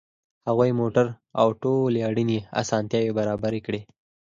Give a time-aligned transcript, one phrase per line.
[0.47, 1.05] هغوی موټر
[1.41, 3.81] او ټولې اړینې اسانتیاوې برابرې کړې